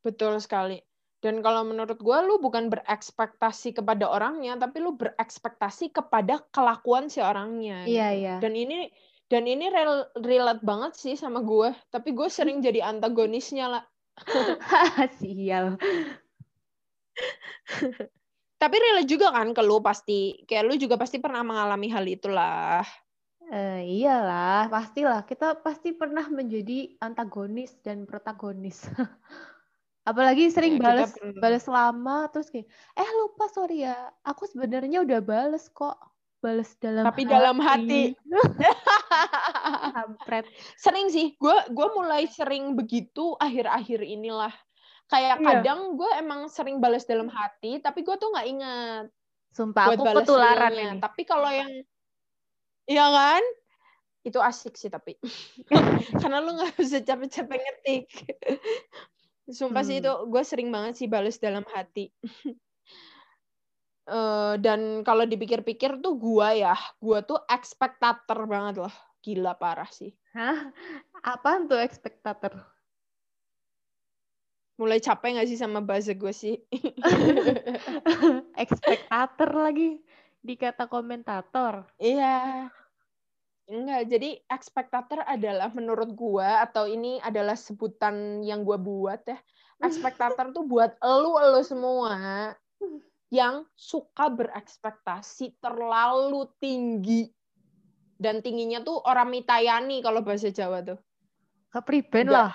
Betul 0.00 0.40
sekali. 0.40 0.80
Dan 1.20 1.44
kalau 1.44 1.68
menurut 1.68 2.00
gue, 2.00 2.18
lu 2.24 2.40
bukan 2.40 2.72
berekspektasi 2.72 3.76
kepada 3.76 4.08
orangnya, 4.08 4.56
tapi 4.56 4.80
lu 4.80 4.96
berekspektasi 4.96 5.92
kepada 5.92 6.40
kelakuan 6.48 7.12
si 7.12 7.20
orangnya. 7.20 7.84
Iya 7.84 8.06
gitu. 8.08 8.20
iya. 8.24 8.34
Dan 8.40 8.56
ini 8.56 8.88
dan 9.30 9.46
ini 9.46 9.70
rel- 9.70 10.10
relate 10.18 10.62
banget 10.66 10.92
sih 10.98 11.14
sama 11.14 11.38
gue. 11.40 11.70
Tapi 11.88 12.10
gue 12.10 12.26
sering 12.26 12.58
jadi 12.58 12.82
antagonisnya 12.90 13.70
lah. 13.70 13.84
Sial. 15.22 15.78
Tapi 18.60 18.76
relate 18.76 19.08
juga 19.08 19.30
kan 19.32 19.54
ke 19.54 19.62
lu 19.62 19.78
pasti. 19.80 20.42
Kayak 20.44 20.64
lu 20.66 20.74
juga 20.76 20.98
pasti 20.98 21.22
pernah 21.22 21.46
mengalami 21.46 21.88
hal 21.88 22.04
itulah. 22.10 22.82
Eh, 23.50 24.02
iyalah, 24.02 24.66
pastilah. 24.70 25.22
Kita 25.26 25.58
pasti 25.62 25.94
pernah 25.94 26.26
menjadi 26.26 26.98
antagonis 26.98 27.78
dan 27.86 28.06
protagonis. 28.10 28.86
Apalagi 30.10 30.50
sering 30.50 30.78
Ya, 30.78 30.82
balas 30.90 31.10
pernah. 31.14 31.38
balas 31.38 31.64
lama 31.70 32.16
terus 32.32 32.48
kayak, 32.50 32.66
eh 32.98 33.10
lupa 33.20 33.46
sorry 33.52 33.84
ya, 33.84 34.10
aku 34.24 34.48
sebenarnya 34.48 35.04
udah 35.04 35.20
bales 35.20 35.68
kok, 35.70 35.98
balas 36.40 36.72
dalam 36.80 37.04
Tapi 37.04 37.22
dalam 37.28 37.56
hati. 37.60 38.16
Kampret. 39.96 40.44
sering 40.76 41.10
sih. 41.10 41.34
Gue 41.36 41.54
gue 41.68 41.88
mulai 41.92 42.26
sering 42.26 42.74
begitu 42.74 43.34
akhir-akhir 43.36 44.00
inilah. 44.00 44.52
Kayak 45.06 45.38
Iya. 45.38 45.46
kadang 45.46 45.80
gue 45.98 46.10
emang 46.16 46.46
sering 46.46 46.78
balas 46.78 47.02
dalam 47.02 47.26
hati, 47.26 47.82
tapi 47.82 48.06
gue 48.06 48.14
tuh 48.14 48.30
nggak 48.30 48.48
ingat. 48.48 49.04
Sumpah 49.50 49.90
aku 49.90 50.06
ketularan 50.06 50.72
ini. 50.72 50.98
Tapi 51.02 51.22
kalau 51.24 51.50
yang 51.50 51.70
Iya 52.86 53.06
kan? 53.06 53.42
Itu 54.22 54.38
asik 54.38 54.74
sih 54.74 54.86
tapi. 54.86 55.18
Karena 56.22 56.38
lu 56.38 56.54
nggak 56.54 56.74
bisa 56.76 57.02
capek-capek 57.02 57.58
ngetik. 57.58 58.04
Sumpah 59.50 59.82
sih 59.82 59.98
Hmm. 59.98 60.06
itu 60.06 60.12
gue 60.30 60.42
sering 60.46 60.70
banget 60.70 60.94
sih 60.94 61.10
balas 61.10 61.38
dalam 61.38 61.66
hati. 61.66 62.14
Eh, 64.08 64.54
dan 64.58 65.04
kalau 65.04 65.28
dipikir-pikir 65.28 66.00
tuh 66.00 66.16
gua 66.16 66.56
ya, 66.56 66.74
gua 66.98 67.20
tuh 67.20 67.38
ekspektator 67.46 68.48
banget 68.48 68.82
loh. 68.86 68.94
Gila 69.20 69.52
parah 69.60 69.90
sih. 69.92 70.16
Hah? 70.32 70.72
Apaan 71.20 71.68
tuh 71.68 71.76
ekspektator? 71.76 72.56
Mulai 74.80 74.96
capek 74.96 75.36
nggak 75.36 75.48
sih 75.52 75.60
sama 75.60 75.84
bahasa 75.84 76.16
gue 76.16 76.32
sih? 76.32 76.56
ekspektator 78.64 79.52
lagi 79.52 80.00
dikata 80.40 80.88
komentator. 80.88 81.84
Iya. 82.00 82.72
Enggak, 83.68 84.08
jadi 84.08 84.40
ekspektator 84.48 85.20
adalah 85.28 85.68
menurut 85.76 86.16
gua 86.16 86.64
atau 86.64 86.88
ini 86.88 87.20
adalah 87.20 87.54
sebutan 87.54 88.40
yang 88.40 88.64
gua 88.64 88.80
buat 88.80 89.20
ya. 89.28 89.36
Ekspektator 89.84 90.56
tuh 90.56 90.64
buat 90.64 90.96
elu-elu 91.04 91.60
semua 91.60 92.56
yang 93.30 93.62
suka 93.78 94.26
berekspektasi 94.28 95.62
terlalu 95.62 96.50
tinggi. 96.58 97.30
Dan 98.20 98.44
tingginya 98.44 98.84
tuh 98.84 99.00
orang 99.00 99.32
mitayani 99.32 100.04
kalau 100.04 100.20
bahasa 100.20 100.52
Jawa 100.52 100.84
tuh. 100.84 100.98
Kepriben 101.72 102.28
lah. 102.28 102.52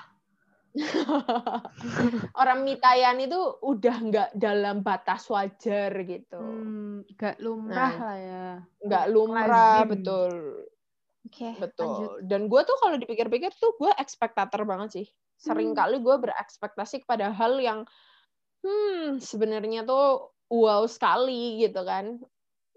orang 2.41 2.67
mitayani 2.67 3.32
tuh 3.32 3.63
udah 3.63 3.96
nggak 3.96 4.29
dalam 4.36 4.84
batas 4.84 5.25
wajar 5.32 5.89
gitu. 6.03 6.38
Hmm, 6.38 7.08
gak 7.15 7.39
lumrah 7.39 7.96
Nah. 7.96 7.96
lah 7.96 8.17
ya. 8.20 8.46
Nggak 8.84 9.05
lumrah, 9.10 9.48
Lazim. 9.48 9.88
betul. 9.89 10.34
Oke, 11.25 11.50
lanjut. 11.58 11.63
Betul. 11.74 12.27
Dan 12.29 12.41
gue 12.46 12.62
tuh 12.62 12.77
kalau 12.77 12.96
dipikir-pikir 13.00 13.50
tuh 13.58 13.74
gue 13.79 13.89
ekspektator 13.98 14.62
banget 14.67 14.89
sih. 15.01 15.08
Sering 15.39 15.74
Hmm. 15.74 15.79
kali 15.79 15.98
gue 16.03 16.15
berekspektasi 16.22 17.08
kepada 17.08 17.32
hal 17.34 17.58
yang 17.58 17.88
hmm 18.62 19.17
sebenarnya 19.17 19.88
tuh 19.88 20.35
wow 20.52 20.84
sekali 20.86 21.64
gitu 21.64 21.82
kan. 21.86 22.20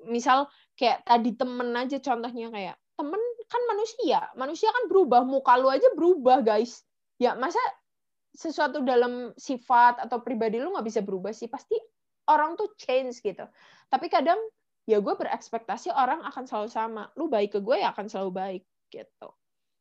Misal 0.06 0.46
kayak 0.78 1.04
tadi 1.04 1.34
temen 1.34 1.74
aja 1.74 1.98
contohnya 1.98 2.48
kayak 2.54 2.76
temen 2.98 3.22
kan 3.48 3.62
manusia, 3.70 4.18
manusia 4.36 4.68
kan 4.68 4.84
berubah, 4.90 5.24
muka 5.24 5.56
lu 5.56 5.70
aja 5.72 5.88
berubah 5.96 6.44
guys. 6.44 6.84
Ya 7.18 7.34
masa 7.34 7.58
sesuatu 8.36 8.84
dalam 8.84 9.32
sifat 9.34 9.98
atau 9.98 10.22
pribadi 10.22 10.60
lu 10.60 10.70
nggak 10.70 10.86
bisa 10.86 11.00
berubah 11.02 11.32
sih, 11.32 11.48
pasti 11.50 11.74
orang 12.28 12.54
tuh 12.54 12.70
change 12.76 13.24
gitu. 13.24 13.48
Tapi 13.88 14.06
kadang 14.12 14.38
ya 14.84 15.00
gue 15.00 15.14
berekspektasi 15.16 15.92
orang 15.92 16.22
akan 16.28 16.44
selalu 16.44 16.68
sama. 16.68 17.02
Lu 17.16 17.26
baik 17.26 17.56
ke 17.56 17.60
gue 17.64 17.80
ya 17.80 17.90
akan 17.96 18.06
selalu 18.06 18.30
baik 18.32 18.64
gitu. 18.92 19.28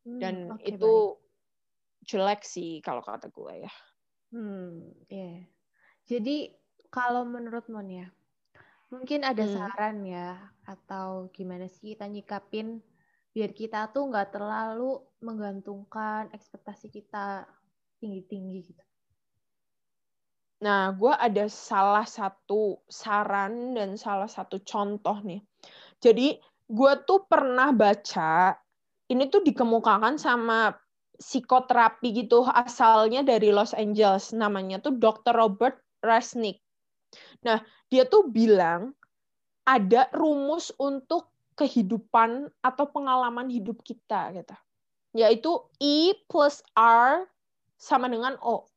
Hmm, 0.07 0.19
Dan 0.19 0.35
oke, 0.55 0.63
itu 0.63 0.93
baik. 1.11 2.07
jelek 2.07 2.41
sih 2.47 2.79
kalau 2.79 3.03
kata 3.03 3.27
gue 3.27 3.67
ya. 3.67 3.73
Hmm, 4.31 4.95
iya. 5.11 5.43
Jadi 6.07 6.51
kalau 6.93 7.27
menurut 7.27 7.67
Mon 7.71 7.87
ya, 7.87 8.07
mungkin 8.87 9.27
ada 9.27 9.43
Hmm. 9.43 9.53
saran 9.53 9.97
ya 10.07 10.39
atau 10.63 11.27
gimana 11.35 11.67
sih 11.67 11.95
kita 11.95 12.07
nyikapin 12.07 12.79
biar 13.35 13.51
kita 13.53 13.91
tuh 13.93 14.09
nggak 14.09 14.33
terlalu 14.33 14.97
menggantungkan 15.21 16.31
ekspektasi 16.33 16.89
kita 16.89 17.45
tinggi-tinggi 18.01 18.59
gitu. 18.65 18.83
Nah, 20.57 20.89
gue 20.89 21.13
ada 21.13 21.45
salah 21.45 22.01
satu 22.01 22.81
saran 22.89 23.77
dan 23.77 23.93
salah 23.93 24.25
satu 24.25 24.57
contoh 24.65 25.21
nih. 25.21 25.45
Jadi, 26.01 26.33
gue 26.65 26.93
tuh 27.05 27.29
pernah 27.29 27.69
baca, 27.69 28.57
ini 29.05 29.29
tuh 29.29 29.45
dikemukakan 29.45 30.17
sama 30.17 30.73
psikoterapi 31.21 32.25
gitu, 32.25 32.41
asalnya 32.41 33.21
dari 33.21 33.53
Los 33.53 33.77
Angeles. 33.77 34.33
Namanya 34.33 34.81
tuh 34.81 34.97
Dr. 34.97 35.37
Robert 35.37 35.77
Resnick. 36.01 36.57
Nah, 37.45 37.61
dia 37.91 38.03
tuh 38.07 38.27
bilang, 38.29 38.93
ada 39.67 40.07
rumus 40.15 40.71
untuk 40.79 41.29
kehidupan 41.57 42.47
atau 42.63 42.85
pengalaman 42.93 43.49
hidup 43.51 43.81
kita, 43.83 44.31
gitu. 44.35 44.55
Yaitu 45.17 45.51
E 45.81 46.13
plus 46.29 46.61
R 46.77 47.25
sama 47.77 48.07
dengan 48.11 48.37
O 48.41 48.67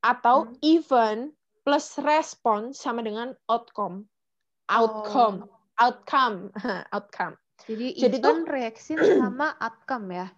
atau 0.00 0.48
Hmm. 0.48 0.56
even 0.64 1.16
plus 1.62 2.00
respon 2.00 2.72
sama 2.72 3.04
dengan 3.04 3.36
outcome. 3.46 4.08
Outcome, 4.70 5.44
outcome, 5.76 6.50
outcome. 6.96 7.36
Jadi, 7.68 7.94
Jadi 8.00 8.16
event, 8.18 8.48
reaction 8.48 8.98
sama 9.04 9.54
outcome 9.60 10.08
ya. 10.10 10.28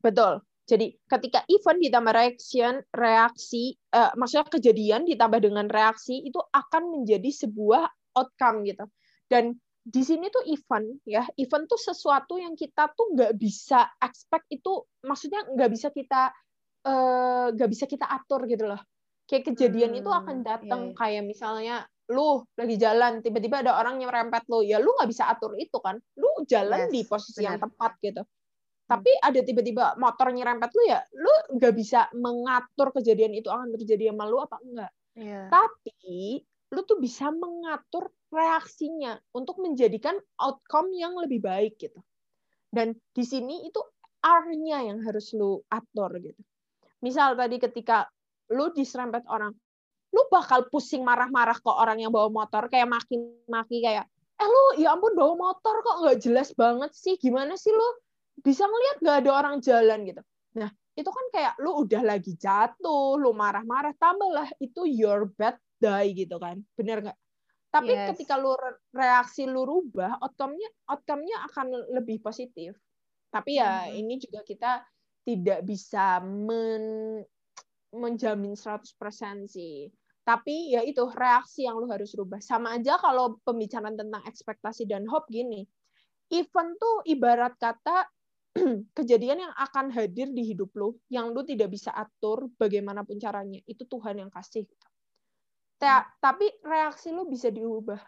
Betul. 0.00 0.40
Jadi 0.70 0.86
ketika 1.02 1.42
event 1.50 1.82
ditambah 1.82 2.14
reaction, 2.14 2.78
reaksi, 2.94 3.74
eh, 3.90 4.12
maksudnya 4.14 4.46
kejadian 4.46 5.02
ditambah 5.02 5.42
dengan 5.42 5.66
reaksi 5.66 6.22
itu 6.22 6.38
akan 6.38 6.94
menjadi 6.94 7.26
sebuah 7.26 7.90
outcome 8.14 8.62
gitu. 8.62 8.86
Dan 9.26 9.58
di 9.82 10.02
sini 10.06 10.30
tuh 10.30 10.46
event 10.46 11.02
ya, 11.02 11.26
event 11.34 11.66
tuh 11.66 11.80
sesuatu 11.80 12.38
yang 12.38 12.54
kita 12.54 12.86
tuh 12.94 13.18
nggak 13.18 13.34
bisa 13.34 13.90
expect 13.98 14.46
itu, 14.54 14.86
maksudnya 15.02 15.42
nggak 15.42 15.70
bisa 15.74 15.90
kita 15.90 16.30
eh, 16.80 17.46
nggak 17.50 17.70
bisa 17.70 17.84
kita 17.90 18.06
atur 18.06 18.46
gitu 18.46 18.70
loh. 18.70 18.78
Kayak 19.26 19.52
kejadian 19.54 19.92
itu 19.94 20.10
akan 20.10 20.42
Hmm, 20.42 20.46
datang 20.46 20.82
iya, 20.86 20.90
iya. 20.90 20.96
kayak 20.96 21.24
misalnya 21.26 21.76
lu 22.10 22.42
lagi 22.58 22.74
jalan 22.74 23.22
tiba-tiba 23.22 23.62
ada 23.62 23.78
orang 23.78 24.02
nyerempet 24.02 24.42
lu 24.50 24.66
ya 24.66 24.82
lu 24.82 24.90
nggak 24.98 25.06
bisa 25.06 25.30
atur 25.30 25.54
itu 25.54 25.78
kan 25.78 25.94
lu 26.18 26.42
jalan 26.50 26.90
Yes, 26.90 26.90
di 26.90 27.00
posisi 27.06 27.46
yang 27.46 27.54
benar. 27.54 27.70
tepat 27.70 27.92
gitu 28.02 28.22
tapi 28.90 29.10
ada 29.22 29.38
tiba-tiba 29.38 29.94
motor 30.02 30.34
nyerempet 30.34 30.74
lu 30.74 30.82
ya 30.90 30.98
lu 31.14 31.30
nggak 31.54 31.74
bisa 31.78 32.10
mengatur 32.10 32.90
kejadian 32.90 33.38
itu 33.38 33.46
akan 33.46 33.70
terjadi 33.78 34.10
sama 34.10 34.26
lu 34.26 34.42
apa 34.42 34.58
enggak? 34.58 34.92
Iya. 35.14 35.50
tapi 35.50 36.42
lu 36.70 36.80
tuh 36.86 36.98
bisa 37.02 37.34
mengatur 37.34 38.14
reaksinya 38.30 39.18
untuk 39.34 39.58
menjadikan 39.58 40.14
outcome 40.38 40.94
yang 40.94 41.18
lebih 41.18 41.42
baik 41.42 41.78
gitu. 41.82 41.98
Dan 42.70 42.94
di 43.10 43.26
sini 43.26 43.66
itu 43.66 43.82
R-nya 44.22 44.86
yang 44.86 45.02
harus 45.02 45.34
lu 45.34 45.58
atur 45.66 46.14
gitu. 46.22 46.38
Misal 47.02 47.34
tadi 47.34 47.58
ketika 47.58 48.06
lu 48.54 48.70
diserempet 48.70 49.26
orang 49.26 49.50
lu 50.10 50.22
bakal 50.30 50.66
pusing 50.70 51.06
marah-marah 51.06 51.58
ke 51.58 51.70
orang 51.70 52.02
yang 52.02 52.10
bawa 52.10 52.30
motor 52.30 52.66
kayak 52.66 52.90
maki-maki 52.90 53.78
kayak 53.82 54.10
eh 54.40 54.46
lu 54.46 54.82
ya 54.82 54.94
ampun 54.94 55.14
bawa 55.14 55.38
motor 55.38 55.74
kok 55.82 55.96
nggak 56.06 56.18
jelas 56.22 56.54
banget 56.54 56.90
sih? 56.94 57.18
Gimana 57.18 57.58
sih 57.58 57.74
lu 57.74 57.88
bisa 58.40 58.64
ngelihat 58.66 58.96
nggak 59.04 59.18
ada 59.24 59.30
orang 59.30 59.56
jalan 59.60 59.98
gitu 60.08 60.22
nah 60.56 60.70
itu 60.98 61.10
kan 61.10 61.26
kayak 61.30 61.54
lu 61.62 61.86
udah 61.86 62.02
lagi 62.02 62.34
jatuh 62.36 63.16
lu 63.16 63.30
marah-marah 63.32 63.94
tambahlah 63.96 64.50
itu 64.58 64.84
your 64.84 65.30
bad 65.38 65.56
day 65.78 66.12
gitu 66.12 66.36
kan 66.36 66.60
bener 66.74 67.00
nggak 67.00 67.18
tapi 67.70 67.94
Yes. 67.94 68.10
ketika 68.12 68.34
lu 68.34 68.50
re- 68.58 68.82
reaksi 68.90 69.46
lu 69.46 69.62
rubah 69.62 70.18
outcome-nya 70.18 70.68
outcome-nya 70.90 71.46
akan 71.52 71.94
lebih 71.94 72.18
positif 72.18 72.74
tapi 73.30 73.62
ya 73.62 73.86
Mhm. 73.86 73.94
ini 73.94 74.14
juga 74.18 74.42
kita 74.42 74.82
tidak 75.22 75.62
bisa 75.62 76.18
men 76.18 77.22
menjamin 77.90 78.54
100% 78.54 79.50
sih. 79.50 79.90
Tapi 80.22 80.74
ya 80.74 80.82
itu 80.86 81.10
reaksi 81.10 81.66
yang 81.66 81.78
lu 81.78 81.90
harus 81.90 82.14
rubah. 82.14 82.38
Sama 82.38 82.78
aja 82.78 82.94
kalau 83.02 83.38
pembicaraan 83.42 83.98
tentang 83.98 84.22
ekspektasi 84.26 84.86
dan 84.86 85.06
hope 85.10 85.26
gini. 85.26 85.66
Event 86.30 86.78
tuh 86.78 87.02
ibarat 87.02 87.58
kata 87.58 88.06
kejadian 88.98 89.38
yang 89.46 89.54
akan 89.56 89.90
hadir 89.94 90.28
di 90.34 90.42
hidup 90.50 90.70
lu 90.74 90.98
yang 91.08 91.30
lu 91.34 91.42
tidak 91.46 91.70
bisa 91.74 91.90
atur 91.94 92.50
bagaimanapun 92.60 93.16
caranya. 93.22 93.60
Itu 93.66 93.86
Tuhan 93.86 94.18
yang 94.22 94.30
kasih. 94.30 94.66
Ta- 95.80 96.06
Tapi 96.20 96.46
reaksi 96.62 97.08
lu 97.10 97.26
bisa 97.26 97.48
diubah 97.50 98.00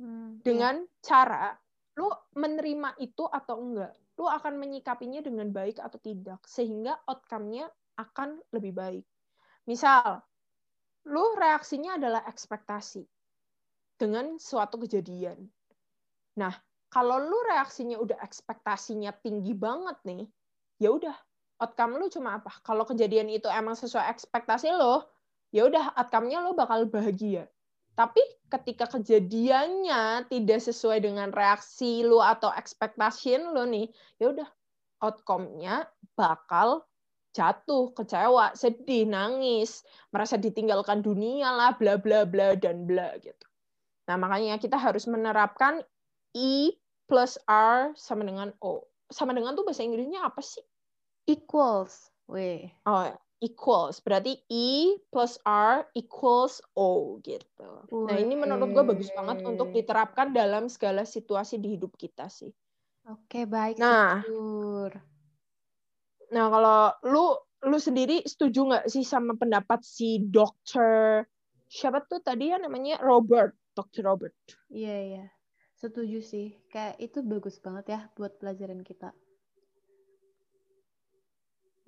Hmm, 0.00 0.40
iya. 0.42 0.42
dengan 0.46 0.76
cara 1.04 1.52
lu 1.98 2.08
menerima 2.36 2.96
itu 2.98 3.24
atau 3.28 3.56
enggak. 3.60 3.92
Lu 4.16 4.26
akan 4.28 4.54
menyikapinya 4.60 5.20
dengan 5.24 5.48
baik 5.52 5.76
atau 5.80 5.98
tidak 6.00 6.40
sehingga 6.48 6.96
outcome-nya 7.08 7.68
akan 8.00 8.40
lebih 8.54 8.72
baik. 8.72 9.04
Misal, 9.68 10.20
lu 11.12 11.24
reaksinya 11.36 11.96
adalah 12.00 12.24
ekspektasi 12.28 13.04
dengan 14.00 14.36
suatu 14.40 14.80
kejadian. 14.80 15.38
Nah, 16.40 16.54
kalau 16.90 17.22
lu 17.22 17.38
reaksinya 17.46 17.96
udah 18.02 18.18
ekspektasinya 18.18 19.14
tinggi 19.22 19.54
banget 19.54 19.94
nih, 20.02 20.26
ya 20.82 20.90
udah 20.90 21.14
outcome 21.62 22.02
lu 22.02 22.10
cuma 22.10 22.42
apa? 22.42 22.50
Kalau 22.66 22.82
kejadian 22.82 23.30
itu 23.30 23.46
emang 23.46 23.78
sesuai 23.78 24.10
ekspektasi 24.10 24.74
lo, 24.74 25.06
ya 25.54 25.70
udah 25.70 25.94
outcome-nya 25.94 26.42
lo 26.42 26.58
bakal 26.58 26.90
bahagia. 26.90 27.46
Tapi 27.94 28.18
ketika 28.50 28.90
kejadiannya 28.90 30.26
tidak 30.26 30.60
sesuai 30.66 31.04
dengan 31.04 31.30
reaksi 31.30 32.02
lu 32.02 32.18
atau 32.18 32.50
expectation 32.58 33.54
lu 33.54 33.70
nih, 33.70 33.86
ya 34.18 34.34
udah 34.34 34.48
outcome-nya 35.04 35.86
bakal 36.18 36.82
jatuh, 37.30 37.94
kecewa, 37.94 38.58
sedih, 38.58 39.06
nangis, 39.06 39.86
merasa 40.10 40.34
ditinggalkan 40.34 41.06
dunia 41.06 41.54
lah, 41.54 41.70
bla 41.78 41.94
bla 41.94 42.26
bla 42.26 42.58
dan 42.58 42.82
bla 42.82 43.14
gitu. 43.22 43.46
Nah, 44.10 44.18
makanya 44.18 44.58
kita 44.58 44.74
harus 44.74 45.06
menerapkan 45.06 45.78
E 46.34 46.74
plus 47.10 47.34
R 47.50 47.90
sama 47.98 48.22
dengan 48.22 48.54
O. 48.62 48.86
Sama 49.10 49.34
dengan 49.34 49.58
tuh 49.58 49.66
bahasa 49.66 49.82
Inggrisnya 49.82 50.22
apa 50.22 50.38
sih? 50.38 50.62
Equals. 51.26 52.14
Weh. 52.30 52.70
Oh, 52.86 53.10
equals. 53.42 53.98
Berarti 53.98 54.38
E 54.46 54.94
plus 55.10 55.42
R 55.42 55.90
equals 55.98 56.62
O 56.78 57.18
gitu. 57.26 57.90
Nah, 57.90 58.16
ini 58.16 58.38
menurut 58.38 58.70
gue 58.70 58.84
bagus 58.86 59.10
banget 59.10 59.42
untuk 59.42 59.74
diterapkan 59.74 60.30
dalam 60.30 60.70
segala 60.70 61.02
situasi 61.02 61.58
di 61.58 61.74
hidup 61.74 61.98
kita 61.98 62.30
sih. 62.30 62.54
Oke, 63.10 63.50
baik, 63.50 63.82
Nah. 63.82 64.22
Nah, 66.30 66.46
kalau 66.46 66.80
lu 67.10 67.26
lu 67.66 67.76
sendiri 67.76 68.22
setuju 68.24 68.70
nggak 68.70 68.86
sih 68.88 69.04
sama 69.04 69.36
pendapat 69.36 69.84
si 69.84 70.22
dokter 70.22 71.26
siapa 71.68 72.02
tuh 72.08 72.22
tadi 72.24 72.50
ya 72.50 72.58
namanya 72.58 72.98
Robert, 73.02 73.52
Dokter 73.74 74.02
Robert. 74.06 74.34
Iya, 74.70 74.96
iya. 75.06 75.24
Setuju 75.80 76.20
sih. 76.20 76.46
Kayak 76.68 76.96
itu 77.00 77.18
bagus 77.24 77.56
banget 77.64 77.84
ya 77.94 78.00
buat 78.16 78.36
pelajaran 78.36 78.84
kita. 78.84 79.16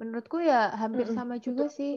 Menurutku 0.01 0.41
ya 0.41 0.73
hampir 0.81 1.07
Mm-mm, 1.07 1.17
sama 1.17 1.37
juga 1.37 1.69
betul. 1.69 1.77
sih. 1.79 1.93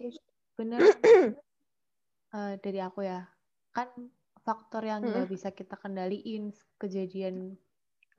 Bener 0.60 0.82
eh, 2.38 2.54
dari 2.60 2.80
aku 2.84 3.00
ya. 3.08 3.24
Kan 3.72 4.12
faktor 4.46 4.84
yang 4.86 5.02
nggak 5.10 5.28
bisa 5.34 5.50
kita 5.56 5.74
kendaliin 5.80 6.54
kejadian 6.78 7.58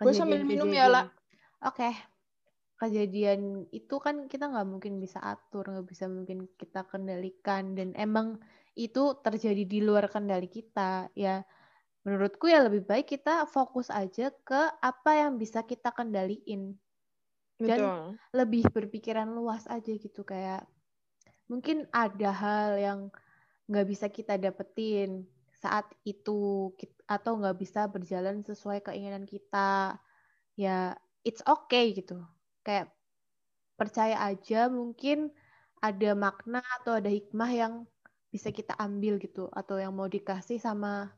Gue 0.01 0.13
sambil 0.13 0.45
minum 0.45 0.69
ya, 0.73 0.89
La. 0.93 1.03
Oke. 1.65 1.89
Kejadian 2.77 3.65
itu 3.73 3.97
kan 4.05 4.29
kita 4.29 4.53
nggak 4.53 4.69
mungkin 4.69 5.01
bisa 5.01 5.17
atur, 5.25 5.65
nggak 5.73 5.89
bisa 5.89 6.05
mungkin 6.13 6.45
kita 6.61 6.85
kendalikan 6.85 7.73
dan 7.73 7.97
emang 7.97 8.37
itu 8.77 9.17
terjadi 9.25 9.65
di 9.65 9.79
luar 9.81 10.13
kendali 10.13 10.49
kita. 10.53 11.09
Ya 11.17 11.41
menurutku 12.07 12.47
ya 12.47 12.63
lebih 12.63 12.87
baik 12.87 13.19
kita 13.19 13.51
fokus 13.51 13.91
aja 13.91 14.31
ke 14.47 14.61
apa 14.79 15.27
yang 15.27 15.43
bisa 15.43 15.67
kita 15.67 15.91
kendaliin. 15.91 16.79
Dan 17.59 17.83
Betul. 17.83 17.99
lebih 18.31 18.63
berpikiran 18.71 19.27
luas 19.35 19.67
aja 19.67 19.91
gitu 19.91 20.23
kayak 20.23 20.63
mungkin 21.51 21.91
ada 21.91 22.31
hal 22.31 22.71
yang 22.79 23.01
nggak 23.67 23.87
bisa 23.91 24.07
kita 24.07 24.39
dapetin 24.39 25.27
saat 25.59 25.89
itu 26.07 26.71
atau 27.11 27.33
nggak 27.43 27.59
bisa 27.59 27.91
berjalan 27.91 28.45
sesuai 28.47 28.85
keinginan 28.85 29.27
kita 29.27 29.99
ya 30.55 30.95
it's 31.27 31.43
okay 31.43 31.91
gitu 31.97 32.23
kayak 32.63 32.93
percaya 33.75 34.21
aja 34.21 34.71
mungkin 34.71 35.33
ada 35.81 36.13
makna 36.13 36.63
atau 36.83 37.01
ada 37.01 37.11
hikmah 37.11 37.51
yang 37.51 37.75
bisa 38.31 38.53
kita 38.53 38.77
ambil 38.77 39.17
gitu 39.17 39.49
atau 39.51 39.81
yang 39.81 39.97
mau 39.97 40.07
dikasih 40.07 40.61
sama 40.61 41.11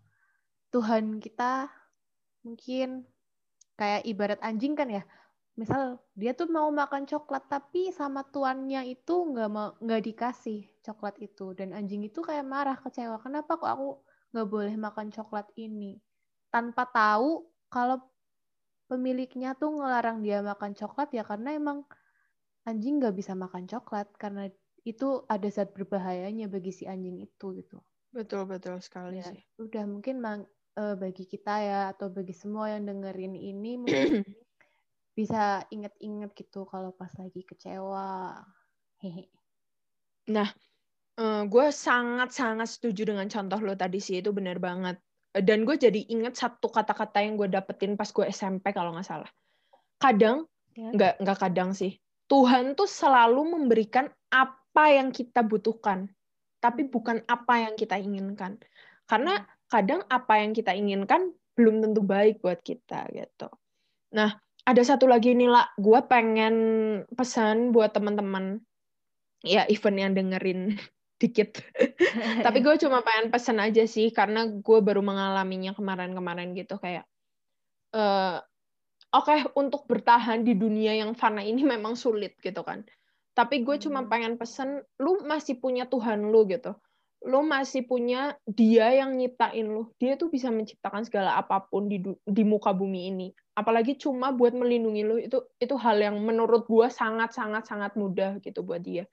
Tuhan 0.69 1.17
kita 1.25 1.73
mungkin 2.45 3.09
kayak 3.79 4.05
ibarat 4.05 4.41
anjing 4.45 4.77
kan 4.77 4.89
ya. 4.91 5.03
Misal 5.59 5.99
dia 6.15 6.37
tuh 6.39 6.47
mau 6.47 6.71
makan 6.71 7.03
coklat 7.09 7.51
tapi 7.51 7.91
sama 7.91 8.23
tuannya 8.23 8.87
itu 8.95 9.15
nggak 9.33 9.51
mau 9.51 9.75
nggak 9.83 10.03
dikasih 10.07 10.61
coklat 10.87 11.19
itu. 11.19 11.57
Dan 11.57 11.75
anjing 11.75 12.05
itu 12.07 12.21
kayak 12.23 12.47
marah 12.47 12.79
kecewa. 12.79 13.19
Kenapa 13.19 13.59
kok 13.59 13.71
aku 13.71 13.89
nggak 14.35 14.49
boleh 14.49 14.75
makan 14.77 15.09
coklat 15.11 15.49
ini? 15.59 15.99
Tanpa 16.53 16.87
tahu 16.89 17.49
kalau 17.73 17.99
pemiliknya 18.89 19.53
tuh 19.59 19.73
ngelarang 19.77 20.23
dia 20.25 20.41
makan 20.41 20.73
coklat 20.79 21.13
ya 21.13 21.25
karena 21.27 21.57
emang 21.57 21.85
anjing 22.69 23.01
nggak 23.03 23.17
bisa 23.19 23.33
makan 23.35 23.67
coklat. 23.67 24.09
Karena 24.15 24.47
itu 24.87 25.27
ada 25.27 25.49
zat 25.51 25.75
berbahayanya 25.75 26.47
bagi 26.47 26.71
si 26.71 26.85
anjing 26.87 27.19
itu 27.19 27.47
gitu. 27.59 27.83
Betul, 28.15 28.49
betul 28.49 28.79
sekali 28.81 29.21
Ya, 29.21 29.27
sih. 29.29 29.43
udah 29.61 29.85
mungkin 29.85 30.23
mang- 30.23 30.49
eh, 30.79 30.95
bagi 30.95 31.27
kita 31.27 31.55
ya 31.59 31.81
atau 31.91 32.07
bagi 32.15 32.33
semua 32.33 32.71
yang 32.71 32.87
dengerin 32.87 33.35
ini 33.35 33.75
mungkin 33.83 34.23
bisa 35.19 35.67
inget-inget 35.75 36.31
gitu 36.39 36.63
kalau 36.71 36.95
pas 36.95 37.11
lagi 37.19 37.43
kecewa. 37.43 38.39
Hehe. 39.03 39.27
Eh, 41.19 41.43
gue 41.51 41.67
sangat-sangat 41.75 42.79
setuju 42.79 43.11
dengan 43.11 43.27
contoh 43.27 43.59
lo 43.59 43.75
tadi 43.75 43.99
sih, 43.99 44.23
itu 44.23 44.31
benar 44.31 44.63
banget. 44.63 45.03
Eh, 45.35 45.43
Dan 45.43 45.67
gue 45.67 45.75
jadi 45.75 45.99
inget 46.07 46.39
satu 46.39 46.71
kata-kata 46.71 47.19
yang 47.19 47.35
gue 47.35 47.51
dapetin 47.51 47.99
pas 47.99 48.07
gue 48.07 48.31
SMP 48.31 48.71
kalau 48.71 48.95
nggak 48.95 49.07
salah. 49.07 49.31
Kadang, 49.99 50.47
Ya. 50.79 50.95
nggak, 50.95 51.15
nggak 51.27 51.39
kadang 51.43 51.75
sih, 51.75 51.99
Tuhan 52.31 52.79
tuh 52.79 52.87
selalu 52.87 53.59
memberikan 53.59 54.07
apa 54.31 54.95
yang 54.95 55.11
kita 55.11 55.43
butuhkan, 55.43 56.07
tapi 56.63 56.87
bukan 56.87 57.27
apa 57.27 57.67
yang 57.67 57.75
kita 57.75 57.99
inginkan. 57.99 58.63
Karena 59.11 59.43
kadang 59.69 60.05
apa 60.09 60.41
yang 60.41 60.53
kita 60.57 60.73
inginkan 60.73 61.33
belum 61.57 61.85
tentu 61.85 62.01
baik 62.05 62.41
buat 62.41 62.61
kita 62.65 63.09
gitu. 63.13 63.49
Nah, 64.15 64.39
ada 64.65 64.83
satu 64.85 65.09
lagi 65.09 65.35
nih 65.35 65.49
lah, 65.51 65.69
gue 65.77 66.01
pengen 66.09 66.55
pesan 67.13 67.73
buat 67.73 67.93
teman-teman, 67.93 68.61
ya 69.45 69.65
event 69.69 69.99
yang 69.99 70.13
dengerin 70.17 70.61
dikit. 71.23 71.61
Tapi 72.47 72.59
gue 72.63 72.75
cuma 72.81 73.03
pengen 73.03 73.33
pesan 73.33 73.59
aja 73.61 73.85
sih, 73.89 74.13
karena 74.15 74.47
gue 74.49 74.79
baru 74.81 75.03
mengalaminya 75.03 75.75
kemarin-kemarin 75.77 76.55
gitu 76.57 76.79
kayak, 76.79 77.05
uh, 77.97 78.41
oke 79.13 79.25
okay, 79.29 79.41
untuk 79.57 79.85
bertahan 79.89 80.45
di 80.45 80.55
dunia 80.55 80.95
yang 80.97 81.13
fana 81.17 81.43
ini 81.45 81.65
memang 81.65 81.97
sulit 81.99 82.37
gitu 82.41 82.63
kan. 82.63 82.85
Tapi 83.35 83.63
gue 83.67 83.77
cuma 83.83 84.05
Hmm. 84.05 84.11
pengen 84.11 84.35
pesen, 84.41 84.83
lu 84.99 85.23
masih 85.27 85.59
punya 85.63 85.87
Tuhan 85.89 86.29
lu 86.31 86.45
gitu. 86.51 86.75
Lu 87.27 87.43
masih 87.43 87.83
punya 87.83 88.39
dia 88.47 88.95
yang 88.95 89.19
nyiptain 89.19 89.67
lu. 89.67 89.91
Dia 89.99 90.15
tuh 90.15 90.31
bisa 90.31 90.53
menciptakan 90.55 91.03
segala 91.03 91.35
apa 91.35 91.67
pun 91.67 91.91
di 91.91 91.99
di 92.23 92.43
muka 92.47 92.71
bumi 92.71 93.11
ini. 93.11 93.29
Apalagi 93.59 93.99
cuma 93.99 94.31
buat 94.31 94.55
melindungi 94.55 95.03
lu 95.03 95.17
itu 95.19 95.43
itu 95.59 95.75
hal 95.75 95.99
yang 95.99 96.15
menurut 96.23 96.71
gue 96.71 96.87
sangat 96.87 97.35
sangat 97.35 97.67
sangat 97.67 97.99
mudah 97.99 98.39
gitu 98.39 98.63
buat 98.63 98.79
dia. 98.79 99.11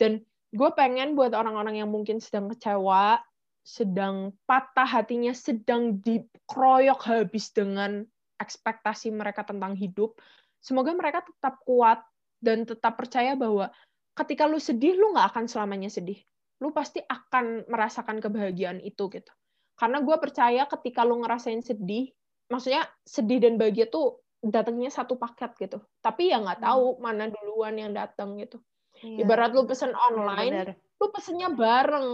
Dan 0.00 0.24
gue 0.56 0.70
pengen 0.72 1.12
buat 1.12 1.36
orang-orang 1.36 1.84
yang 1.84 1.92
mungkin 1.92 2.24
sedang 2.24 2.48
kecewa, 2.48 3.20
sedang 3.66 4.32
patah 4.48 4.86
hatinya, 4.86 5.34
sedang 5.36 6.00
dikeroyok 6.00 7.00
habis 7.04 7.52
dengan 7.52 8.06
ekspektasi 8.38 9.10
mereka 9.10 9.42
tentang 9.42 9.74
hidup, 9.74 10.16
semoga 10.60 10.92
mereka 10.92 11.24
tetap 11.24 11.60
kuat 11.64 12.04
dan 12.40 12.68
tetap 12.68 12.94
percaya 12.94 13.32
bahwa 13.34 13.72
ketika 14.16 14.44
lu 14.46 14.60
sedih, 14.60 14.94
lu 14.94 15.16
nggak 15.16 15.34
akan 15.34 15.44
selamanya 15.48 15.90
sedih. 15.90 16.20
Lu 16.62 16.72
pasti 16.72 17.02
akan 17.04 17.68
merasakan 17.68 18.20
kebahagiaan 18.20 18.80
itu 18.80 19.08
gitu. 19.12 19.32
Karena 19.76 20.00
gue 20.00 20.16
percaya 20.16 20.64
ketika 20.64 21.04
lu 21.04 21.20
ngerasain 21.20 21.60
sedih, 21.60 22.08
maksudnya 22.48 22.88
sedih 23.04 23.44
dan 23.44 23.60
bahagia 23.60 23.88
tuh 23.92 24.24
datangnya 24.40 24.88
satu 24.88 25.20
paket 25.20 25.52
gitu. 25.60 25.84
Tapi 26.00 26.32
ya 26.32 26.40
nggak 26.40 26.64
tahu 26.64 26.96
mana 27.02 27.28
duluan 27.28 27.76
yang 27.76 27.92
datang 27.92 28.40
gitu. 28.40 28.62
Iya, 29.04 29.28
Ibarat 29.28 29.52
lu 29.52 29.68
pesen 29.68 29.92
online, 29.92 30.72
benar-benar. 30.72 30.96
lu 30.96 31.06
pesennya 31.12 31.48
bareng 31.52 32.08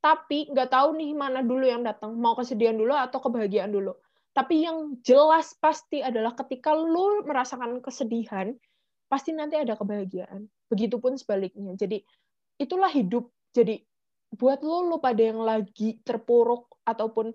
tapi 0.00 0.48
nggak 0.48 0.72
tahu 0.72 0.96
nih 0.96 1.12
mana 1.12 1.44
dulu 1.44 1.64
yang 1.68 1.84
datang 1.84 2.16
mau 2.16 2.32
kesedihan 2.32 2.74
dulu 2.74 2.96
atau 2.96 3.20
kebahagiaan 3.20 3.68
dulu 3.68 3.92
tapi 4.32 4.64
yang 4.64 4.96
jelas 5.04 5.52
pasti 5.60 6.00
adalah 6.00 6.32
ketika 6.32 6.72
lu 6.72 7.28
merasakan 7.28 7.84
kesedihan 7.84 8.56
pasti 9.12 9.36
nanti 9.36 9.60
ada 9.60 9.76
kebahagiaan 9.76 10.48
begitupun 10.72 11.20
sebaliknya 11.20 11.76
jadi 11.76 12.00
itulah 12.56 12.88
hidup 12.88 13.28
jadi 13.50 13.82
buat 14.30 14.62
lo 14.62 14.86
lo 14.86 14.96
pada 15.02 15.18
yang 15.20 15.42
lagi 15.42 15.98
terpuruk 16.06 16.70
ataupun 16.86 17.34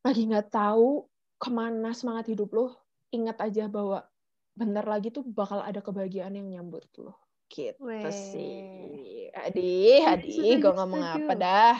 lagi 0.00 0.22
nggak 0.24 0.48
tahu 0.48 1.04
ke 1.36 1.48
mana 1.50 1.90
semangat 1.90 2.30
hidup 2.30 2.50
lo 2.52 2.66
ingat 3.10 3.42
aja 3.42 3.66
bahwa 3.66 4.06
bentar 4.54 4.86
lagi 4.86 5.10
tuh 5.10 5.26
bakal 5.26 5.58
ada 5.58 5.82
kebahagiaan 5.82 6.36
yang 6.36 6.46
nyambut 6.46 6.86
lo 6.96 7.18
gitu 7.50 7.82
Weh. 7.82 8.06
sih 8.06 9.26
Adi 9.34 9.98
Adi 9.98 10.54
gue 10.54 10.70
ngomong 10.70 11.02
setuju. 11.02 11.18
apa 11.26 11.32
dah 11.34 11.76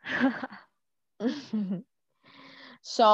so 2.84 3.08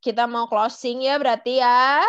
kita 0.00 0.28
mau 0.28 0.44
closing 0.44 1.04
ya 1.04 1.16
berarti 1.16 1.60
ya 1.60 2.04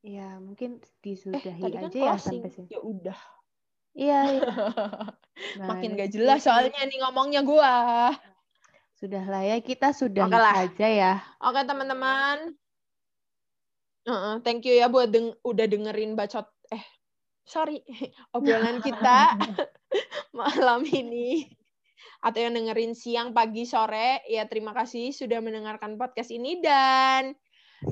Ya, 0.00 0.40
mungkin 0.40 0.80
eh 0.80 0.88
disudahi 1.04 1.60
tadi 1.60 1.76
kan 1.76 1.92
aja 1.92 1.98
ya 2.00 2.04
closing 2.16 2.40
sampai 2.40 2.52
sini. 2.56 2.72
ya 2.72 2.80
udah 2.80 3.20
Iya, 4.00 4.20
iya. 4.32 4.48
makin 5.68 5.92
Mana 5.92 5.98
gak 6.00 6.08
sih? 6.08 6.14
jelas 6.16 6.40
soalnya 6.40 6.80
nih 6.88 6.98
ngomongnya 7.04 7.44
gua 7.44 7.74
Sudah 8.96 9.24
lah 9.24 9.40
ya, 9.40 9.56
kita 9.60 9.92
sudahi 9.92 10.28
Oke 10.28 10.36
lah. 10.36 10.54
saja 10.56 10.88
ya. 10.88 11.12
Oke 11.40 11.60
teman-teman. 11.64 12.52
Heeh, 14.04 14.34
thank 14.40 14.64
you 14.64 14.76
ya 14.76 14.88
buat 14.88 15.08
deng- 15.08 15.36
udah 15.40 15.66
dengerin 15.68 16.16
bacot 16.16 16.48
eh 16.68 16.84
sorry 17.44 17.84
obrolan 18.36 18.80
kita 18.80 19.36
malam 20.36 20.84
ini 20.84 21.48
atau 22.20 22.40
yang 22.40 22.56
dengerin 22.56 22.92
siang, 22.92 23.32
pagi, 23.32 23.64
sore 23.64 24.24
ya 24.28 24.44
terima 24.48 24.76
kasih 24.76 25.12
sudah 25.12 25.40
mendengarkan 25.40 25.96
podcast 25.96 26.32
ini 26.32 26.60
dan 26.60 27.32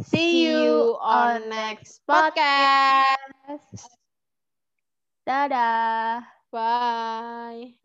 see 0.05 0.49
you 0.49 0.97
on 1.01 1.49
next 1.49 2.05
podcast. 2.05 4.08
Dadah. 5.29 6.25
Bye. 6.51 7.79